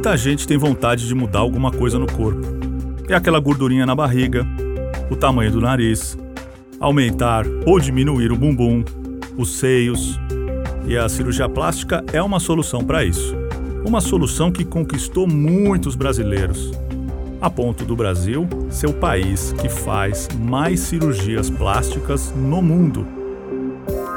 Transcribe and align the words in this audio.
Muita 0.00 0.16
gente 0.16 0.48
tem 0.48 0.56
vontade 0.56 1.06
de 1.06 1.14
mudar 1.14 1.40
alguma 1.40 1.70
coisa 1.70 1.98
no 1.98 2.10
corpo. 2.10 2.40
É 3.06 3.14
aquela 3.14 3.38
gordurinha 3.38 3.84
na 3.84 3.94
barriga, 3.94 4.46
o 5.10 5.14
tamanho 5.14 5.52
do 5.52 5.60
nariz, 5.60 6.16
aumentar 6.80 7.44
ou 7.66 7.78
diminuir 7.78 8.32
o 8.32 8.36
bumbum, 8.36 8.82
os 9.36 9.58
seios. 9.58 10.18
E 10.86 10.96
a 10.96 11.06
cirurgia 11.06 11.50
plástica 11.50 12.02
é 12.14 12.22
uma 12.22 12.40
solução 12.40 12.82
para 12.82 13.04
isso. 13.04 13.36
Uma 13.86 14.00
solução 14.00 14.50
que 14.50 14.64
conquistou 14.64 15.26
muitos 15.26 15.94
brasileiros, 15.94 16.72
a 17.38 17.50
ponto 17.50 17.84
do 17.84 17.94
Brasil 17.94 18.48
ser 18.70 18.86
o 18.86 18.94
país 18.94 19.52
que 19.60 19.68
faz 19.68 20.30
mais 20.34 20.80
cirurgias 20.80 21.50
plásticas 21.50 22.32
no 22.34 22.62
mundo. 22.62 23.06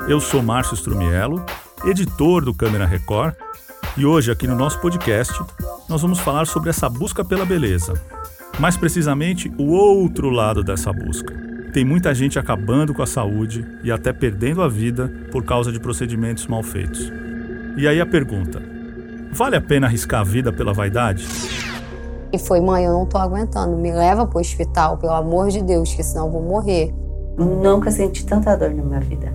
Eu 0.07 0.21
sou 0.21 0.41
Márcio 0.41 0.75
Strumiello, 0.75 1.45
editor 1.83 2.45
do 2.45 2.53
Câmera 2.53 2.85
Record, 2.85 3.35
e 3.97 4.05
hoje 4.05 4.31
aqui 4.31 4.47
no 4.47 4.55
nosso 4.55 4.79
podcast 4.79 5.33
nós 5.87 6.01
vamos 6.01 6.19
falar 6.19 6.45
sobre 6.47 6.69
essa 6.69 6.89
busca 6.89 7.23
pela 7.23 7.45
beleza. 7.45 7.93
Mais 8.59 8.77
precisamente, 8.77 9.51
o 9.57 9.71
outro 9.71 10.29
lado 10.29 10.63
dessa 10.63 10.91
busca. 10.93 11.33
Tem 11.73 11.83
muita 11.83 12.13
gente 12.13 12.37
acabando 12.37 12.93
com 12.93 13.01
a 13.01 13.07
saúde 13.07 13.65
e 13.83 13.91
até 13.91 14.13
perdendo 14.13 14.61
a 14.61 14.69
vida 14.69 15.11
por 15.31 15.43
causa 15.43 15.71
de 15.71 15.79
procedimentos 15.79 16.45
mal 16.45 16.61
feitos. 16.61 17.11
E 17.75 17.87
aí 17.87 17.99
a 17.99 18.05
pergunta: 18.05 18.61
vale 19.31 19.55
a 19.55 19.61
pena 19.61 19.87
arriscar 19.87 20.21
a 20.21 20.23
vida 20.23 20.53
pela 20.53 20.71
vaidade? 20.71 21.25
E 22.31 22.37
foi, 22.37 22.61
mãe, 22.61 22.85
eu 22.85 22.93
não 22.93 23.05
tô 23.05 23.17
aguentando, 23.17 23.75
me 23.75 23.91
leva 23.91 24.25
pro 24.25 24.39
hospital, 24.39 24.97
pelo 24.97 25.13
amor 25.13 25.49
de 25.49 25.61
Deus, 25.61 25.93
que 25.93 26.03
senão 26.03 26.27
eu 26.27 26.31
vou 26.31 26.41
morrer. 26.41 26.93
Nunca 27.37 27.89
senti 27.89 28.25
tanta 28.25 28.55
dor 28.55 28.71
na 28.71 28.83
minha 28.83 28.99
vida. 28.99 29.33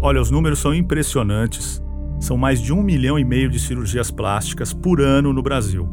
Olha, 0.00 0.20
os 0.20 0.30
números 0.30 0.58
são 0.58 0.74
impressionantes. 0.74 1.82
São 2.22 2.36
mais 2.36 2.60
de 2.62 2.72
um 2.72 2.80
milhão 2.80 3.18
e 3.18 3.24
meio 3.24 3.50
de 3.50 3.58
cirurgias 3.58 4.08
plásticas 4.08 4.72
por 4.72 5.00
ano 5.00 5.32
no 5.32 5.42
Brasil. 5.42 5.88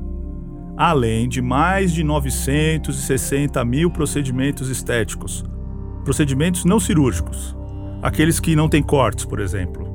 Além 0.78 1.28
de 1.28 1.42
mais 1.42 1.92
de 1.92 2.04
960 2.04 3.66
mil 3.66 3.90
procedimentos 3.90 4.70
estéticos. 4.70 5.44
Procedimentos 6.06 6.66
não 6.66 6.80
cirúrgicos. 6.80 7.58
Aqueles 8.04 8.40
que 8.40 8.56
não 8.56 8.70
têm 8.70 8.84
cortes, 8.84 9.26
por 9.26 9.40
exemplo. 9.40 9.88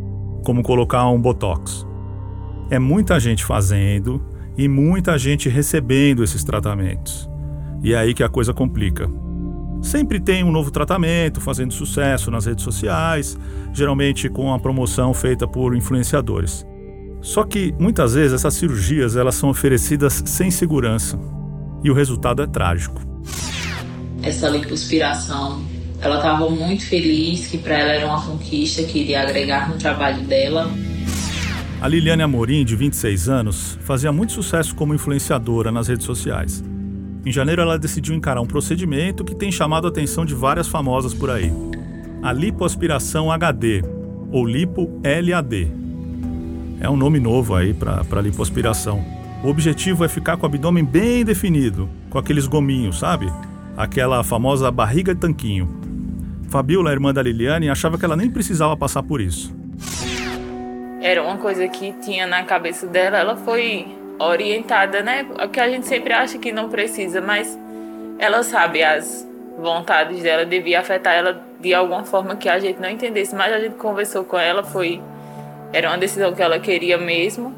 Como 0.45 0.65
colocar 0.65 1.09
um 1.09 1.21
botox. 1.21 1.87
É 2.69 2.81
muita 2.81 3.21
gente 3.21 3.45
fazendo 3.45 4.21
e 4.59 4.67
muita 4.67 5.17
gente 5.17 5.49
recebendo 5.49 6.25
esses 6.25 6.43
tratamentos. 6.43 7.31
E 7.81 7.95
é 7.95 7.97
aí 7.97 8.13
que 8.13 8.25
a 8.25 8.29
coisa 8.29 8.53
complica. 8.53 9.09
Sempre 9.85 10.19
tem 10.19 10.43
um 10.43 10.51
novo 10.51 10.71
tratamento 10.71 11.43
fazendo 11.43 11.75
sucesso 11.75 12.31
nas 12.31 12.47
redes 12.47 12.65
sociais, 12.65 13.37
geralmente 13.71 14.31
com 14.31 14.53
a 14.55 14.59
promoção 14.59 15.13
feita 15.13 15.47
por 15.47 15.77
influenciadores. 15.77 16.67
Só 17.21 17.45
que 17.45 17.75
muitas 17.79 18.15
vezes 18.15 18.33
essas 18.33 18.55
cirurgias 18.55 19.15
elas 19.15 19.35
são 19.35 19.51
oferecidas 19.51 20.23
sem 20.25 20.51
segurança 20.51 21.21
e 21.83 21.91
o 21.91 21.95
resultado 21.95 22.43
é 22.43 22.47
trágico. 22.47 22.99
Essa 24.23 24.49
lipoaspiração, 24.49 25.63
ela 26.01 26.17
estava 26.17 26.49
muito 26.49 26.87
feliz 26.87 27.47
que 27.47 27.59
para 27.59 27.79
ela 27.79 27.93
era 27.93 28.07
uma 28.07 28.23
conquista 28.25 28.83
que 28.85 29.01
iria 29.01 29.21
agregar 29.21 29.69
no 29.69 29.77
trabalho 29.77 30.23
dela. 30.23 30.67
A 31.83 31.87
Liliane 31.87 32.23
Amorim, 32.23 32.65
de 32.65 32.75
26 32.75 33.29
anos, 33.29 33.79
fazia 33.83 34.11
muito 34.11 34.33
sucesso 34.33 34.75
como 34.75 34.95
influenciadora 34.95 35.71
nas 35.71 35.89
redes 35.89 36.07
sociais. 36.07 36.65
Em 37.25 37.33
janeiro, 37.33 37.63
ela 37.63 37.79
decidiu 37.79 38.15
encarar 38.15 38.41
um 38.41 38.47
procedimento 38.47 39.25
que 39.25 39.35
tem 39.35 39.51
chamado 39.51 39.87
a 39.87 39.91
atenção 39.91 40.25
de 40.25 40.35
várias 40.35 40.69
famosas 40.69 41.15
por 41.15 41.31
aí: 41.31 41.53
a 42.23 42.33
lipoaspiração 42.33 43.31
HD, 43.31 43.83
ou 44.31 44.47
lipo-LAD. 44.47 45.73
É 46.81 46.91
um 46.91 46.97
nome 46.97 47.19
novo 47.19 47.55
aí 47.55 47.73
para 47.73 48.21
lipoaspiração. 48.21 49.05
O 49.43 49.49
objetivo 49.49 50.05
é 50.05 50.09
ficar 50.09 50.37
com 50.37 50.43
o 50.43 50.47
abdômen 50.47 50.85
bem 50.85 51.25
definido, 51.25 51.89
com 52.11 52.19
aqueles 52.19 52.47
gominhos, 52.47 52.99
sabe? 52.99 53.31
Aquela 53.77 54.23
famosa 54.23 54.71
barriga 54.71 55.15
de 55.15 55.21
tanquinho. 55.21 55.69
Fabiola, 56.49 56.93
irmã 56.93 57.13
da 57.13 57.23
Liliane, 57.23 57.69
achava 57.69 57.99
que 57.99 58.05
ela 58.05 58.17
nem 58.17 58.31
precisava 58.31 58.77
passar 58.77 59.03
por 59.03 59.21
isso 59.21 59.55
era 61.05 61.23
uma 61.23 61.37
coisa 61.37 61.69
que 61.69 61.93
tinha 62.01 62.27
na 62.27 62.45
cabeça 62.45 62.87
dela, 62.87 63.19
ela 63.19 63.37
foi 63.37 63.87
orientada, 64.19 65.03
né? 65.03 65.27
O 65.45 65.49
que 65.49 65.61
a 65.61 65.69
gente 65.69 65.87
sempre 65.87 66.13
acha 66.13 66.39
que 66.39 66.53
não 66.53 66.69
precisa, 66.69 67.21
mas 67.21 67.59
ela 68.19 68.43
sabe 68.43 68.83
as 68.83 69.27
vontades 69.59 70.23
dela, 70.23 70.45
devia 70.45 70.81
afetar 70.81 71.15
ela 71.15 71.41
de 71.61 71.73
alguma 71.73 72.05
forma 72.05 72.37
que 72.37 72.49
a 72.49 72.59
gente 72.59 72.81
não 72.81 72.89
entendesse, 72.89 73.35
mas 73.35 73.53
a 73.53 73.61
gente 73.61 73.77
conversou 73.77 74.25
com 74.25 74.39
ela, 74.39 74.63
foi 74.63 75.01
era 75.73 75.89
uma 75.89 75.99
decisão 75.99 76.33
que 76.33 76.43
ela 76.43 76.59
queria 76.59 76.99
mesmo. 76.99 77.55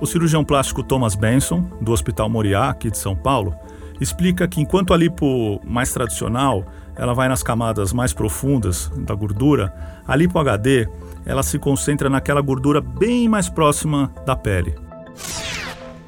O 0.00 0.06
cirurgião 0.06 0.44
plástico 0.44 0.82
Thomas 0.82 1.14
Benson, 1.14 1.62
do 1.80 1.90
Hospital 1.92 2.28
Moriá, 2.28 2.68
aqui 2.68 2.90
de 2.90 2.98
São 2.98 3.16
Paulo, 3.16 3.54
explica 4.00 4.46
que 4.46 4.60
enquanto 4.60 4.92
a 4.92 4.96
lipo 4.96 5.60
mais 5.64 5.92
tradicional, 5.92 6.64
ela 6.94 7.14
vai 7.14 7.28
nas 7.28 7.42
camadas 7.42 7.92
mais 7.92 8.12
profundas 8.12 8.88
da 8.96 9.14
gordura, 9.14 9.72
a 10.06 10.14
lipo 10.14 10.38
HD 10.38 10.86
ela 11.24 11.42
se 11.42 11.58
concentra 11.58 12.08
naquela 12.08 12.40
gordura 12.40 12.80
bem 12.80 13.28
mais 13.28 13.48
próxima 13.48 14.12
da 14.24 14.36
pele. 14.36 14.85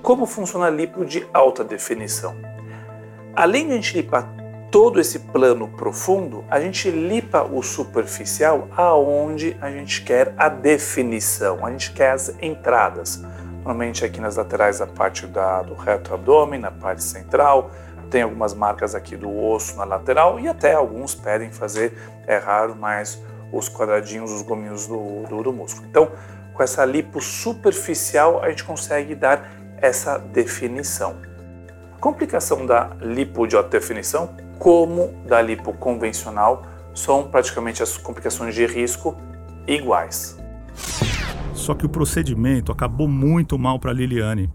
Como 0.09 0.25
funciona 0.25 0.69
a 0.69 0.71
lipo 0.71 1.05
de 1.05 1.29
alta 1.35 1.63
definição? 1.63 2.35
Além 3.37 3.67
de 3.67 3.73
a 3.73 3.77
gente 3.77 3.95
lipar 3.95 4.27
todo 4.71 4.99
esse 4.99 5.19
plano 5.19 5.69
profundo, 5.69 6.47
a 6.49 6.59
gente 6.59 6.91
lipa 6.91 7.43
o 7.43 7.63
superficial 7.63 8.69
aonde 8.75 9.55
a 9.61 9.71
gente 9.71 10.03
quer 10.03 10.33
a 10.39 10.49
definição, 10.49 11.59
a 11.63 11.71
gente 11.71 11.93
quer 11.93 12.13
as 12.13 12.35
entradas. 12.41 13.23
Normalmente 13.57 14.03
aqui 14.03 14.19
nas 14.19 14.37
laterais 14.37 14.79
da 14.79 14.87
parte 14.87 15.27
da, 15.27 15.61
do 15.61 15.75
reto 15.75 16.15
abdômen, 16.15 16.59
na 16.59 16.71
parte 16.71 17.05
central, 17.05 17.71
tem 18.11 18.23
algumas 18.23 18.55
marcas 18.55 18.95
aqui 18.95 19.15
do 19.15 19.31
osso 19.39 19.77
na 19.77 19.85
lateral 19.85 20.41
e 20.41 20.49
até 20.49 20.73
alguns 20.73 21.15
pedem 21.15 21.53
fazer, 21.53 21.93
é 22.27 22.39
raro, 22.39 22.75
mas 22.75 23.23
os 23.53 23.69
quadradinhos, 23.69 24.33
os 24.33 24.41
gominhos 24.41 24.87
do, 24.87 25.25
do, 25.29 25.43
do 25.43 25.53
músculo. 25.53 25.87
Então, 25.87 26.11
com 26.55 26.63
essa 26.63 26.85
lipo 26.85 27.21
superficial, 27.21 28.43
a 28.43 28.49
gente 28.49 28.65
consegue 28.65 29.15
dar 29.15 29.58
essa 29.81 30.19
definição. 30.19 31.17
A 31.97 32.01
complicação 32.01 32.65
da 32.67 32.97
lipo 33.01 33.47
de 33.47 33.57
alta 33.57 33.79
definição, 33.79 34.37
como 34.59 35.09
da 35.27 35.41
lipo 35.41 35.73
convencional, 35.73 36.63
são 36.95 37.29
praticamente 37.29 37.83
as 37.83 37.97
complicações 37.97 38.55
de 38.55 38.67
risco 38.67 39.17
iguais. 39.67 40.39
Só 41.55 41.75
que 41.75 41.87
o 41.87 41.89
procedimento 41.89 42.73
acabou 42.73 43.09
muito 43.09 43.59
mal 43.59 43.79
para 43.79 43.93
Liliane. 43.93 44.51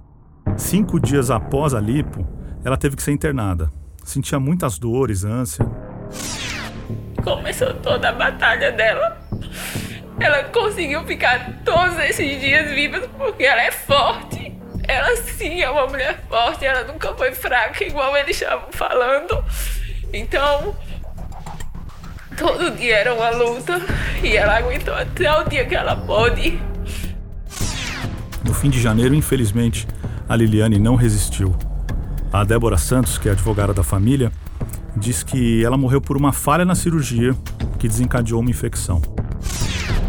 Cinco 0.57 0.99
dias 0.99 1.29
após 1.29 1.73
a 1.73 1.79
lipo, 1.79 2.25
ela 2.63 2.77
teve 2.77 2.95
que 2.95 3.03
ser 3.03 3.11
internada. 3.11 3.69
Sentia 4.03 4.39
muitas 4.39 4.77
dores, 4.77 5.23
ânsia 5.23 5.65
começou 7.23 7.73
toda 7.75 8.09
a 8.09 8.11
batalha 8.11 8.71
dela. 8.71 9.17
Ela 10.19 10.43
conseguiu 10.45 11.03
ficar 11.05 11.61
todos 11.65 11.97
esses 11.99 12.39
dias 12.39 12.69
vivas 12.71 13.07
porque 13.17 13.43
ela 13.43 13.61
é 13.61 13.71
forte. 13.71 14.22
Ela 14.87 15.15
sim 15.17 15.61
é 15.61 15.69
uma 15.69 15.87
mulher 15.87 16.23
forte, 16.27 16.65
ela 16.65 16.83
nunca 16.83 17.13
foi 17.15 17.33
fraca, 17.33 17.83
igual 17.83 18.15
eles 18.17 18.41
estavam 18.41 18.71
falando. 18.71 19.43
Então, 20.11 20.75
todo 22.37 22.71
dia 22.71 22.97
era 22.97 23.13
uma 23.13 23.29
luta 23.29 23.81
e 24.21 24.35
ela 24.35 24.57
aguentou 24.57 24.93
até 24.93 25.31
o 25.39 25.43
dia 25.47 25.65
que 25.65 25.75
ela 25.75 25.95
pôde. 25.95 26.59
No 28.43 28.53
fim 28.53 28.69
de 28.69 28.81
janeiro, 28.81 29.15
infelizmente, 29.15 29.87
a 30.27 30.35
Liliane 30.35 30.79
não 30.79 30.95
resistiu. 30.95 31.55
A 32.31 32.43
Débora 32.43 32.77
Santos, 32.77 33.17
que 33.17 33.29
é 33.29 33.31
advogada 33.31 33.73
da 33.73 33.83
família, 33.83 34.31
diz 34.97 35.23
que 35.23 35.63
ela 35.63 35.77
morreu 35.77 36.01
por 36.01 36.17
uma 36.17 36.33
falha 36.33 36.65
na 36.65 36.75
cirurgia 36.75 37.35
que 37.79 37.87
desencadeou 37.87 38.41
uma 38.41 38.49
infecção. 38.49 39.01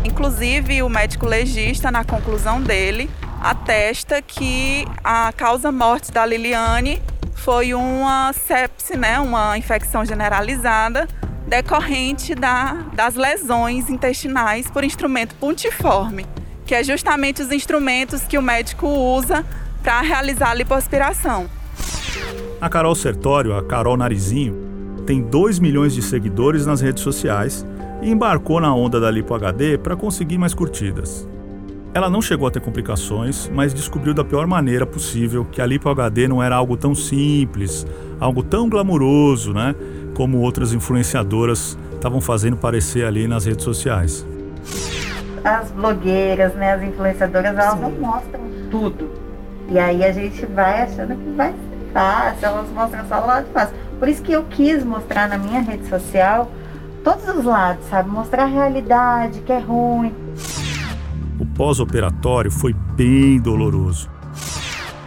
Inclusive, 0.05 0.83
o 0.83 0.89
médico 0.89 1.27
legista, 1.27 1.91
na 1.91 2.05
conclusão 2.05 2.61
dele, 2.61 3.11
atesta 3.45 4.23
que 4.23 4.87
a 5.05 5.31
causa 5.37 5.71
morte 5.71 6.11
da 6.11 6.25
Liliane 6.25 7.01
foi 7.35 7.75
uma 7.75 8.33
sepse, 8.33 8.97
né, 8.97 9.21
uma 9.21 9.59
infecção 9.59 10.03
generalizada 10.03 11.07
decorrente 11.47 12.35
da, 12.35 12.73
das 12.95 13.15
lesões 13.17 13.91
intestinais 13.91 14.71
por 14.71 14.83
instrumento 14.83 15.35
pontiforme, 15.35 16.25
que 16.65 16.75
é 16.75 16.83
justamente 16.83 17.43
os 17.43 17.53
instrumentos 17.53 18.23
que 18.23 18.39
o 18.39 18.43
médico 18.43 18.89
usa 18.89 19.45
para 19.83 20.01
realizar 20.01 20.53
a 20.53 20.55
lipoaspiração. 20.55 21.47
A 22.59 22.69
Carol 22.71 22.95
Sertório, 22.95 23.55
a 23.55 23.63
Carol 23.63 23.99
Narizinho, 23.99 25.03
tem 25.07 25.21
2 25.21 25.59
milhões 25.59 25.95
de 25.95 26.01
seguidores 26.01 26.65
nas 26.65 26.81
redes 26.81 27.03
sociais 27.03 27.67
e 28.01 28.11
embarcou 28.11 28.59
na 28.59 28.75
onda 28.75 28.99
da 28.99 29.11
Lipo 29.11 29.35
HD 29.35 29.77
para 29.77 29.95
conseguir 29.95 30.39
mais 30.39 30.55
curtidas. 30.55 31.29
Ela 31.95 32.11
não 32.11 32.21
chegou 32.21 32.49
a 32.49 32.51
ter 32.51 32.61
complicações, 32.61 33.49
mas 33.55 33.73
descobriu 33.73 34.13
da 34.13 34.25
pior 34.25 34.49
maneira 34.49 34.85
possível 34.85 35.45
que 35.45 35.63
a 35.63 35.67
Lipo 35.67 35.89
HD 35.89 36.27
não 36.27 36.43
era 36.43 36.57
algo 36.57 36.77
tão 36.77 36.93
simples, 36.93 37.87
algo 38.19 38.43
tão 38.43 38.69
glamuroso, 38.69 39.53
né? 39.55 39.77
Como 40.13 40.39
outras 40.39 40.73
influenciadoras 40.73 41.79
estavam 41.95 42.21
fazendo 42.21 42.57
parecer 42.57 43.07
ali 43.07 43.29
nas 43.29 43.45
redes 43.45 43.65
sociais. 43.65 44.27
As 45.45 45.71
blogueiras, 45.71 46.53
né, 46.55 46.73
as 46.73 46.83
influenciadoras, 46.83 47.57
elas 47.57 47.75
Sim. 47.75 47.81
não 47.81 47.91
mostram 47.93 48.41
tudo. 48.73 49.09
E 49.69 49.79
aí 49.79 50.05
a 50.05 50.11
gente 50.11 50.45
vai 50.47 50.83
achando 50.83 51.15
que 51.15 51.31
vai 51.37 51.53
ser 51.53 51.93
fácil, 51.93 52.47
elas 52.47 52.71
mostram 52.71 53.07
só 53.07 53.23
o 53.23 53.27
lado 53.27 53.47
fácil. 53.53 53.77
Por 54.01 54.09
isso 54.09 54.21
que 54.21 54.33
eu 54.33 54.43
quis 54.51 54.83
mostrar 54.83 55.29
na 55.29 55.39
minha 55.39 55.61
rede 55.61 55.87
social 55.87 56.51
todos 57.05 57.29
os 57.29 57.45
lados, 57.45 57.87
sabe? 57.89 58.11
Mostrar 58.11 58.45
a 58.45 58.47
realidade, 58.47 59.41
que 59.43 59.53
é 59.53 59.61
ruim. 59.61 60.24
Pós-operatório 61.55 62.51
foi 62.51 62.73
bem 62.73 63.39
doloroso. 63.39 64.11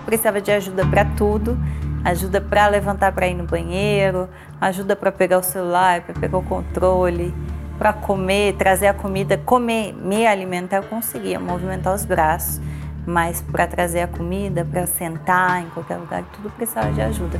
Precisava 0.06 0.40
de 0.40 0.50
ajuda 0.50 0.86
para 0.86 1.04
tudo, 1.04 1.58
ajuda 2.06 2.40
para 2.40 2.68
levantar 2.68 3.12
para 3.12 3.28
ir 3.28 3.34
no 3.34 3.44
banheiro, 3.44 4.30
ajuda 4.62 4.96
para 4.96 5.12
pegar 5.12 5.40
o 5.40 5.44
celular, 5.44 6.02
para 6.02 6.14
pegar 6.18 6.38
o 6.38 6.44
controle, 6.44 7.34
para 7.78 7.92
comer, 7.92 8.56
trazer 8.56 8.88
a 8.88 8.94
comida, 8.94 9.38
comer, 9.38 9.94
me 9.94 10.26
alimentar, 10.26 10.78
eu 10.78 10.84
conseguia 10.84 11.38
movimentar 11.38 11.94
os 11.94 12.06
braços, 12.06 12.62
mas 13.06 13.42
para 13.42 13.68
trazer 13.68 14.00
a 14.00 14.08
comida, 14.08 14.64
para 14.64 14.88
sentar 14.88 15.62
em 15.62 15.70
qualquer 15.70 15.98
lugar, 15.98 16.24
tudo 16.34 16.50
precisava 16.52 16.94
de 16.94 17.02
ajuda. 17.02 17.40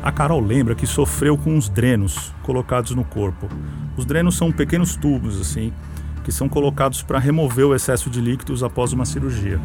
A 0.00 0.12
Carol 0.12 0.40
lembra 0.40 0.76
que 0.76 0.86
sofreu 0.86 1.36
com 1.36 1.50
uns 1.50 1.68
drenos 1.68 2.32
colocados 2.42 2.92
no 2.92 3.04
corpo. 3.04 3.48
Os 3.96 4.04
drenos 4.04 4.36
são 4.36 4.52
pequenos 4.52 4.94
tubos 4.94 5.40
assim, 5.40 5.72
que 6.24 6.32
são 6.32 6.48
colocados 6.48 7.02
para 7.02 7.18
remover 7.18 7.66
o 7.66 7.74
excesso 7.74 8.08
de 8.08 8.20
líquidos 8.20 8.62
após 8.62 8.92
uma 8.92 9.04
cirurgia. 9.04 9.60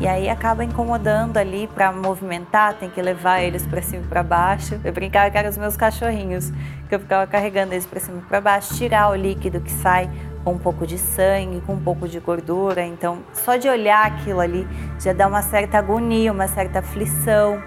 E 0.00 0.06
aí 0.06 0.28
acaba 0.28 0.64
incomodando 0.64 1.36
ali 1.36 1.68
para 1.68 1.92
movimentar, 1.92 2.74
tem 2.74 2.90
que 2.90 3.00
levar 3.00 3.40
eles 3.40 3.64
para 3.64 3.80
cima 3.80 4.02
e 4.02 4.06
para 4.08 4.22
baixo. 4.22 4.80
Eu 4.82 4.92
brincava 4.92 5.30
que 5.30 5.38
eram 5.38 5.48
os 5.48 5.56
meus 5.56 5.76
cachorrinhos, 5.76 6.50
que 6.88 6.94
eu 6.94 6.98
ficava 6.98 7.24
carregando 7.24 7.72
eles 7.72 7.86
para 7.86 8.00
cima 8.00 8.18
e 8.18 8.22
para 8.22 8.40
baixo, 8.40 8.74
tirar 8.74 9.10
o 9.10 9.14
líquido 9.14 9.60
que 9.60 9.70
sai 9.70 10.10
com 10.42 10.54
um 10.54 10.58
pouco 10.58 10.86
de 10.86 10.98
sangue, 10.98 11.60
com 11.60 11.74
um 11.74 11.80
pouco 11.80 12.08
de 12.08 12.18
gordura. 12.18 12.84
Então, 12.84 13.20
só 13.32 13.56
de 13.56 13.68
olhar 13.68 14.04
aquilo 14.04 14.40
ali 14.40 14.66
já 14.98 15.12
dá 15.12 15.28
uma 15.28 15.40
certa 15.40 15.78
agonia, 15.78 16.32
uma 16.32 16.48
certa 16.48 16.80
aflição. 16.80 17.62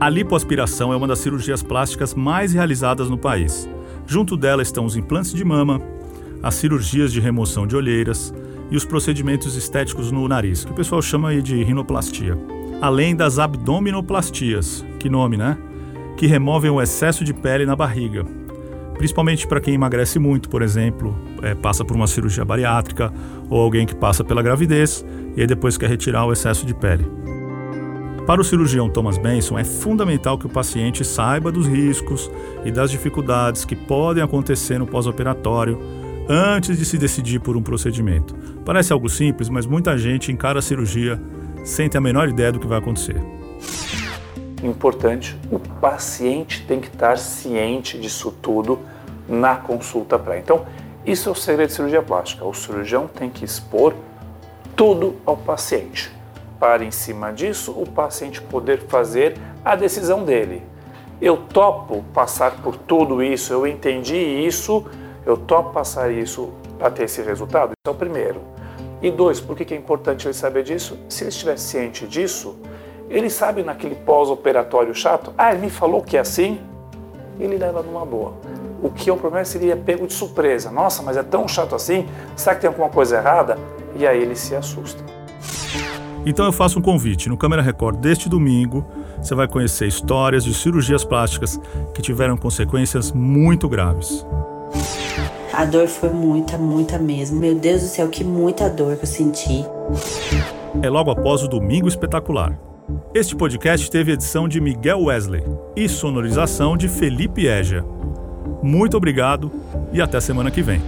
A 0.00 0.08
lipoaspiração 0.08 0.92
é 0.92 0.96
uma 0.96 1.06
das 1.06 1.18
cirurgias 1.18 1.62
plásticas 1.62 2.14
mais 2.14 2.54
realizadas 2.54 3.10
no 3.10 3.18
país. 3.18 3.68
Junto 4.06 4.36
dela 4.36 4.62
estão 4.62 4.84
os 4.84 4.96
implantes 4.96 5.32
de 5.32 5.44
mama, 5.44 5.80
as 6.42 6.54
cirurgias 6.54 7.12
de 7.12 7.20
remoção 7.20 7.66
de 7.66 7.76
olheiras, 7.76 8.34
e 8.72 8.76
os 8.76 8.86
procedimentos 8.86 9.54
estéticos 9.54 10.10
no 10.10 10.26
nariz, 10.26 10.64
que 10.64 10.72
o 10.72 10.74
pessoal 10.74 11.02
chama 11.02 11.34
de 11.42 11.62
rinoplastia. 11.62 12.38
Além 12.80 13.14
das 13.14 13.38
abdominoplastias, 13.38 14.82
que 14.98 15.10
nome, 15.10 15.36
né? 15.36 15.58
Que 16.16 16.26
removem 16.26 16.70
o 16.70 16.80
excesso 16.80 17.22
de 17.22 17.34
pele 17.34 17.66
na 17.66 17.76
barriga. 17.76 18.24
Principalmente 18.96 19.46
para 19.46 19.60
quem 19.60 19.74
emagrece 19.74 20.18
muito, 20.18 20.48
por 20.48 20.62
exemplo, 20.62 21.14
é, 21.42 21.54
passa 21.54 21.84
por 21.84 21.94
uma 21.94 22.06
cirurgia 22.06 22.46
bariátrica 22.46 23.12
ou 23.50 23.60
alguém 23.60 23.84
que 23.84 23.94
passa 23.94 24.24
pela 24.24 24.42
gravidez 24.42 25.04
e 25.36 25.42
aí 25.42 25.46
depois 25.46 25.76
quer 25.76 25.90
retirar 25.90 26.24
o 26.24 26.32
excesso 26.32 26.64
de 26.64 26.72
pele. 26.72 27.04
Para 28.26 28.40
o 28.40 28.44
cirurgião 28.44 28.88
Thomas 28.88 29.18
Benson, 29.18 29.58
é 29.58 29.64
fundamental 29.64 30.38
que 30.38 30.46
o 30.46 30.48
paciente 30.48 31.04
saiba 31.04 31.52
dos 31.52 31.66
riscos 31.66 32.30
e 32.64 32.70
das 32.70 32.90
dificuldades 32.90 33.66
que 33.66 33.76
podem 33.76 34.22
acontecer 34.22 34.78
no 34.78 34.86
pós-operatório 34.86 35.78
antes 36.28 36.78
de 36.78 36.84
se 36.84 36.96
decidir 36.96 37.40
por 37.40 37.56
um 37.56 37.62
procedimento. 37.62 38.34
Parece 38.64 38.92
algo 38.92 39.08
simples, 39.08 39.48
mas 39.48 39.66
muita 39.66 39.96
gente 39.98 40.30
encara 40.30 40.58
a 40.58 40.62
cirurgia 40.62 41.20
sem 41.64 41.88
ter 41.88 41.98
a 41.98 42.00
menor 42.00 42.28
ideia 42.28 42.52
do 42.52 42.58
que 42.58 42.66
vai 42.66 42.78
acontecer. 42.78 43.20
Importante, 44.62 45.36
o 45.50 45.58
paciente 45.58 46.64
tem 46.66 46.80
que 46.80 46.86
estar 46.86 47.18
ciente 47.18 47.98
disso 47.98 48.32
tudo 48.40 48.78
na 49.28 49.56
consulta 49.56 50.18
pré. 50.18 50.38
Então, 50.38 50.64
isso 51.04 51.28
é 51.28 51.32
o 51.32 51.34
segredo 51.34 51.68
de 51.68 51.74
cirurgia 51.74 52.02
plástica. 52.02 52.44
O 52.44 52.54
cirurgião 52.54 53.08
tem 53.08 53.28
que 53.28 53.44
expor 53.44 53.94
tudo 54.76 55.16
ao 55.26 55.36
paciente, 55.36 56.10
para 56.60 56.84
em 56.84 56.90
cima 56.90 57.32
disso 57.32 57.72
o 57.72 57.88
paciente 57.88 58.40
poder 58.40 58.82
fazer 58.86 59.36
a 59.64 59.74
decisão 59.74 60.24
dele. 60.24 60.62
Eu 61.20 61.36
topo 61.36 62.04
passar 62.14 62.52
por 62.62 62.76
tudo 62.76 63.22
isso, 63.22 63.52
eu 63.52 63.66
entendi 63.66 64.16
isso, 64.16 64.84
eu 65.24 65.36
topo 65.36 65.70
passar 65.70 66.10
isso 66.10 66.50
para 66.78 66.90
ter 66.90 67.04
esse 67.04 67.22
resultado? 67.22 67.72
Isso 67.72 67.88
é 67.88 67.90
o 67.90 67.94
primeiro. 67.94 68.40
E 69.00 69.10
dois, 69.10 69.40
por 69.40 69.56
que 69.56 69.74
é 69.74 69.76
importante 69.76 70.26
ele 70.26 70.34
saber 70.34 70.62
disso? 70.62 70.98
Se 71.08 71.24
ele 71.24 71.30
estiver 71.30 71.58
ciente 71.58 72.06
disso, 72.06 72.56
ele 73.10 73.28
sabe 73.28 73.62
naquele 73.62 73.94
pós-operatório 73.94 74.94
chato, 74.94 75.32
ah, 75.36 75.52
ele 75.52 75.62
me 75.62 75.70
falou 75.70 76.02
que 76.02 76.16
é 76.16 76.20
assim, 76.20 76.60
ele 77.38 77.56
leva 77.56 77.82
numa 77.82 78.06
boa. 78.06 78.34
O 78.82 78.90
que 78.90 79.10
é 79.10 79.12
o 79.12 79.16
problema 79.16 79.44
seria 79.44 79.76
pego 79.76 80.06
de 80.06 80.12
surpresa. 80.12 80.70
Nossa, 80.70 81.02
mas 81.02 81.16
é 81.16 81.22
tão 81.22 81.46
chato 81.46 81.74
assim? 81.74 82.06
Será 82.36 82.54
que 82.54 82.62
tem 82.62 82.68
alguma 82.68 82.88
coisa 82.88 83.16
errada? 83.16 83.58
E 83.94 84.06
aí 84.06 84.20
ele 84.20 84.34
se 84.34 84.54
assusta. 84.54 85.02
Então 86.24 86.46
eu 86.46 86.52
faço 86.52 86.78
um 86.78 86.82
convite. 86.82 87.28
No 87.28 87.36
Câmera 87.36 87.62
Record 87.62 87.98
deste 87.98 88.28
domingo, 88.28 88.84
você 89.20 89.34
vai 89.34 89.48
conhecer 89.48 89.86
histórias 89.86 90.44
de 90.44 90.54
cirurgias 90.54 91.04
plásticas 91.04 91.60
que 91.94 92.00
tiveram 92.00 92.36
consequências 92.36 93.12
muito 93.12 93.68
graves. 93.68 94.24
A 95.52 95.66
dor 95.66 95.86
foi 95.86 96.08
muita, 96.08 96.56
muita 96.56 96.98
mesmo. 96.98 97.38
Meu 97.38 97.54
Deus 97.54 97.82
do 97.82 97.88
céu, 97.88 98.08
que 98.08 98.24
muita 98.24 98.70
dor 98.70 98.96
que 98.96 99.02
eu 99.02 99.06
senti. 99.06 99.64
É 100.82 100.88
logo 100.88 101.10
após 101.10 101.42
o 101.42 101.48
Domingo 101.48 101.86
Espetacular. 101.86 102.58
Este 103.14 103.36
podcast 103.36 103.90
teve 103.90 104.12
edição 104.12 104.48
de 104.48 104.60
Miguel 104.60 105.02
Wesley 105.04 105.44
e 105.76 105.88
sonorização 105.88 106.74
de 106.74 106.88
Felipe 106.88 107.46
Eja. 107.46 107.84
Muito 108.62 108.96
obrigado 108.96 109.52
e 109.92 110.00
até 110.00 110.20
semana 110.20 110.50
que 110.50 110.62
vem. 110.62 110.80